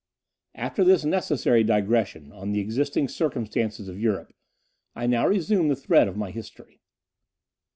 [0.55, 4.33] After this necessary digression on the existing circumstances of Europe,
[4.95, 6.81] I now resume the thread of my history.